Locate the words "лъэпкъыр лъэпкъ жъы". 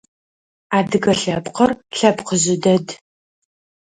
1.19-2.55